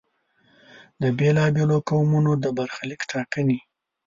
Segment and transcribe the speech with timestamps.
[1.01, 3.59] د بېلا بېلو قومونو د برخلیک ټاکنې.